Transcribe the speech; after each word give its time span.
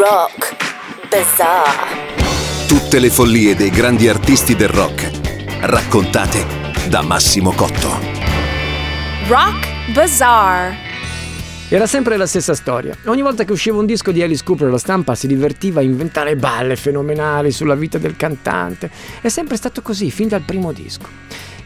Rock 0.00 0.56
Bazaar. 1.10 2.66
Tutte 2.66 2.98
le 2.98 3.10
follie 3.10 3.54
dei 3.54 3.68
grandi 3.68 4.08
artisti 4.08 4.56
del 4.56 4.70
rock, 4.70 5.10
raccontate 5.60 6.46
da 6.88 7.02
Massimo 7.02 7.52
Cotto. 7.52 7.98
Rock 9.26 9.92
Bazaar. 9.92 10.74
Era 11.68 11.86
sempre 11.86 12.16
la 12.16 12.24
stessa 12.24 12.54
storia. 12.54 12.96
Ogni 13.08 13.20
volta 13.20 13.44
che 13.44 13.52
usciva 13.52 13.76
un 13.76 13.84
disco 13.84 14.10
di 14.10 14.22
Alice 14.22 14.42
Cooper 14.42 14.70
la 14.70 14.78
stampa 14.78 15.14
si 15.14 15.26
divertiva 15.26 15.80
a 15.80 15.82
inventare 15.82 16.34
balle 16.34 16.76
fenomenali 16.76 17.52
sulla 17.52 17.74
vita 17.74 17.98
del 17.98 18.16
cantante. 18.16 18.90
È 19.20 19.28
sempre 19.28 19.58
stato 19.58 19.82
così, 19.82 20.10
fin 20.10 20.28
dal 20.28 20.40
primo 20.40 20.72
disco. 20.72 21.08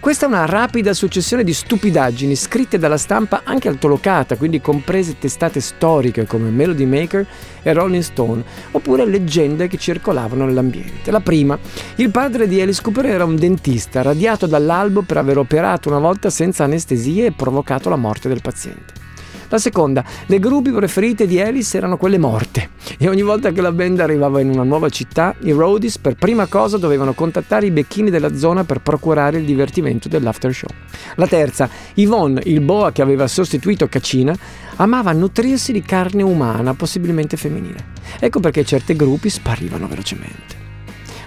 Questa 0.04 0.26
è 0.26 0.28
una 0.28 0.44
rapida 0.44 0.92
successione 0.92 1.44
di 1.44 1.54
stupidaggini 1.54 2.36
scritte 2.36 2.76
dalla 2.76 2.98
stampa 2.98 3.40
anche 3.42 3.68
altolocata, 3.68 4.36
quindi 4.36 4.60
comprese 4.60 5.16
testate 5.18 5.60
storiche 5.60 6.26
come 6.26 6.50
Melody 6.50 6.84
Maker 6.84 7.26
e 7.62 7.72
Rolling 7.72 8.02
Stone, 8.02 8.44
oppure 8.72 9.06
leggende 9.06 9.66
che 9.66 9.78
circolavano 9.78 10.44
nell'ambiente. 10.44 11.10
La 11.10 11.20
prima, 11.20 11.58
il 11.94 12.10
padre 12.10 12.46
di 12.46 12.60
Alice 12.60 12.82
Cooper 12.82 13.06
era 13.06 13.24
un 13.24 13.36
dentista, 13.36 14.02
radiato 14.02 14.46
dall'albo 14.46 15.00
per 15.00 15.16
aver 15.16 15.38
operato 15.38 15.88
una 15.88 16.00
volta 16.00 16.28
senza 16.28 16.64
anestesie 16.64 17.24
e 17.24 17.32
provocato 17.32 17.88
la 17.88 17.96
morte 17.96 18.28
del 18.28 18.42
paziente. 18.42 19.03
La 19.48 19.58
seconda, 19.58 20.04
le 20.26 20.38
gruppi 20.38 20.70
preferite 20.70 21.26
di 21.26 21.40
Alice 21.40 21.76
erano 21.76 21.96
quelle 21.96 22.18
morte 22.18 22.70
e 22.98 23.08
ogni 23.08 23.22
volta 23.22 23.52
che 23.52 23.60
la 23.60 23.72
band 23.72 24.00
arrivava 24.00 24.40
in 24.40 24.50
una 24.50 24.62
nuova 24.62 24.88
città, 24.88 25.34
i 25.42 25.52
roadies 25.52 25.98
per 25.98 26.14
prima 26.14 26.46
cosa 26.46 26.78
dovevano 26.78 27.12
contattare 27.12 27.66
i 27.66 27.70
becchini 27.70 28.10
della 28.10 28.34
zona 28.36 28.64
per 28.64 28.80
procurare 28.80 29.38
il 29.38 29.44
divertimento 29.44 30.08
dell'after 30.08 30.52
show. 30.52 30.70
La 31.16 31.26
terza, 31.26 31.68
Yvonne, 31.94 32.42
il 32.44 32.60
boa 32.60 32.92
che 32.92 33.02
aveva 33.02 33.26
sostituito 33.26 33.88
Cacina, 33.88 34.34
amava 34.76 35.12
nutrirsi 35.12 35.72
di 35.72 35.82
carne 35.82 36.22
umana, 36.22 36.74
possibilmente 36.74 37.36
femminile. 37.36 37.92
Ecco 38.18 38.40
perché 38.40 38.64
certi 38.64 38.96
gruppi 38.96 39.28
sparivano 39.28 39.86
velocemente 39.86 40.63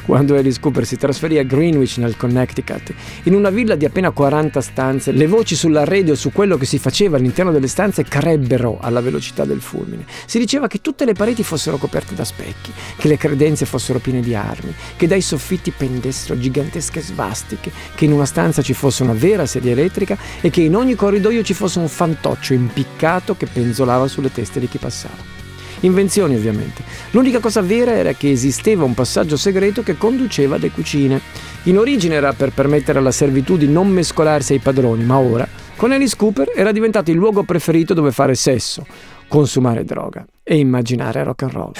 quando 0.07 0.37
Alice 0.37 0.61
Cooper 0.61 0.85
si 0.85 0.95
trasferì 0.95 1.37
a 1.37 1.43
Greenwich 1.43 1.97
nel 1.97 2.15
Connecticut, 2.15 2.93
in 3.23 3.33
una 3.33 3.49
villa 3.49 3.75
di 3.75 3.83
appena 3.83 4.11
40 4.11 4.61
stanze, 4.61 5.11
le 5.11 5.27
voci 5.27 5.53
sulla 5.53 5.83
radio 5.83 6.15
su 6.15 6.31
quello 6.31 6.55
che 6.55 6.65
si 6.65 6.79
faceva 6.79 7.17
all'interno 7.17 7.51
delle 7.51 7.67
stanze 7.67 8.05
crebbero 8.05 8.77
alla 8.79 9.01
velocità 9.01 9.43
del 9.43 9.59
fulmine. 9.59 10.05
Si 10.25 10.39
diceva 10.39 10.67
che 10.67 10.79
tutte 10.79 11.03
le 11.03 11.11
pareti 11.11 11.43
fossero 11.43 11.75
coperte 11.75 12.15
da 12.15 12.23
specchi, 12.23 12.71
che 12.95 13.09
le 13.09 13.17
credenze 13.17 13.65
fossero 13.65 13.99
piene 13.99 14.21
di 14.21 14.33
armi, 14.33 14.73
che 14.95 15.07
dai 15.07 15.19
soffitti 15.19 15.71
pendessero 15.71 16.39
gigantesche 16.39 17.01
svastiche, 17.01 17.73
che 17.93 18.05
in 18.05 18.13
una 18.13 18.25
stanza 18.25 18.61
ci 18.61 18.73
fosse 18.73 19.03
una 19.03 19.11
vera 19.11 19.45
sedia 19.45 19.73
elettrica 19.73 20.17
e 20.39 20.49
che 20.49 20.61
in 20.61 20.77
ogni 20.77 20.95
corridoio 20.95 21.43
ci 21.43 21.53
fosse 21.53 21.79
un 21.79 21.89
fantoccio 21.89 22.53
impiccato 22.53 23.35
che 23.35 23.45
penzolava 23.45 24.07
sulle 24.07 24.31
teste 24.31 24.61
di 24.61 24.69
chi 24.69 24.77
passava. 24.77 25.36
Invenzioni 25.81 26.35
ovviamente. 26.35 26.83
L'unica 27.11 27.39
cosa 27.39 27.61
vera 27.61 27.91
era 27.91 28.13
che 28.13 28.31
esisteva 28.31 28.83
un 28.83 28.93
passaggio 28.93 29.37
segreto 29.37 29.83
che 29.83 29.97
conduceva 29.97 30.55
alle 30.55 30.71
cucine. 30.71 31.21
In 31.63 31.77
origine 31.77 32.15
era 32.15 32.33
per 32.33 32.51
permettere 32.51 32.99
alla 32.99 33.11
servitù 33.11 33.57
di 33.57 33.67
non 33.67 33.89
mescolarsi 33.89 34.53
ai 34.53 34.59
padroni, 34.59 35.03
ma 35.03 35.17
ora, 35.17 35.47
con 35.75 35.91
Alice 35.91 36.15
Cooper, 36.15 36.51
era 36.55 36.71
diventato 36.71 37.11
il 37.11 37.17
luogo 37.17 37.43
preferito 37.43 37.93
dove 37.93 38.11
fare 38.11 38.35
sesso, 38.35 38.85
consumare 39.27 39.83
droga 39.83 40.25
e 40.43 40.57
immaginare 40.57 41.23
rock 41.23 41.43
and 41.43 41.51
roll. 41.51 41.71